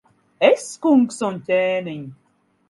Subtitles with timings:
[0.47, 2.01] Es, kungs un ķēniņ!